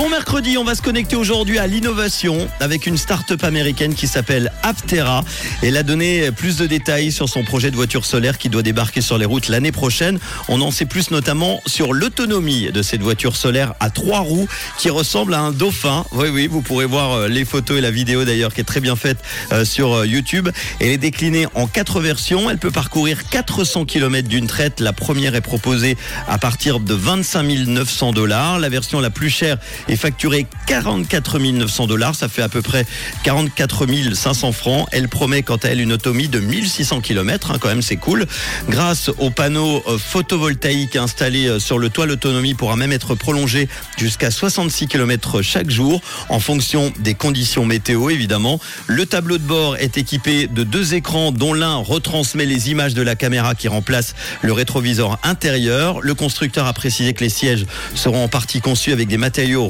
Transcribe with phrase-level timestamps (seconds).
[0.00, 4.50] Bon mercredi, on va se connecter aujourd'hui à l'innovation avec une start-up américaine qui s'appelle
[4.62, 5.22] Aptera.
[5.62, 9.02] Elle a donné plus de détails sur son projet de voiture solaire qui doit débarquer
[9.02, 10.18] sur les routes l'année prochaine.
[10.48, 14.48] On en sait plus notamment sur l'autonomie de cette voiture solaire à trois roues
[14.78, 16.06] qui ressemble à un dauphin.
[16.12, 18.80] Oui, oui, vous pourrez voir euh, les photos et la vidéo d'ailleurs qui est très
[18.80, 19.18] bien faite
[19.52, 20.48] euh, sur euh, YouTube.
[20.80, 22.48] Elle est déclinée en quatre versions.
[22.48, 24.80] Elle peut parcourir 400 km d'une traite.
[24.80, 28.58] La première est proposée à partir de 25 900 dollars.
[28.60, 29.58] La version la plus chère
[29.90, 32.14] est facturée 44 900 dollars.
[32.14, 32.86] Ça fait à peu près
[33.24, 34.88] 44 500 francs.
[34.92, 37.50] Elle promet quant à elle une autonomie de 1600 km.
[37.50, 38.26] Hein, quand même, c'est cool.
[38.68, 43.68] Grâce aux panneaux euh, photovoltaïques installés euh, sur le toit, l'autonomie pourra même être prolongée
[43.98, 48.60] jusqu'à 66 km chaque jour en fonction des conditions météo, évidemment.
[48.86, 53.02] Le tableau de bord est équipé de deux écrans dont l'un retransmet les images de
[53.02, 56.00] la caméra qui remplace le rétroviseur intérieur.
[56.00, 59.68] Le constructeur a précisé que les sièges seront en partie conçus avec des matériaux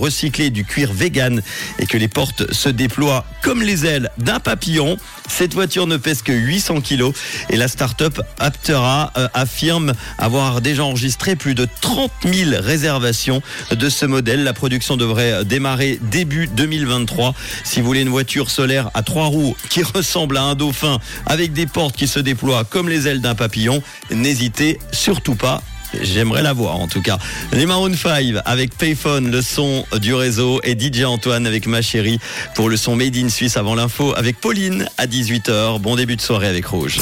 [0.50, 1.40] du cuir vegan
[1.78, 4.96] et que les portes se déploient comme les ailes d'un papillon.
[5.28, 7.14] Cette voiture ne pèse que 800 kilos
[7.48, 13.88] et la start-up Aptera euh, affirme avoir déjà enregistré plus de 30 000 réservations de
[13.88, 14.42] ce modèle.
[14.42, 17.34] La production devrait démarrer début 2023.
[17.62, 21.52] Si vous voulez une voiture solaire à trois roues qui ressemble à un dauphin avec
[21.52, 25.62] des portes qui se déploient comme les ailes d'un papillon, n'hésitez surtout pas.
[26.00, 27.18] J'aimerais la voir en tout cas.
[27.52, 32.18] Les Maroon 5 avec Payphone, le son du réseau, et DJ Antoine avec ma chérie
[32.54, 35.78] pour le son Made in Suisse avant l'info avec Pauline à 18h.
[35.80, 37.00] Bon début de soirée avec Rouge.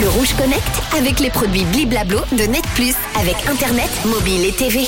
[0.00, 0.62] Le Rouge Connect
[0.96, 4.80] avec les produits Bliblablo de Net Plus avec Internet, mobile et TV.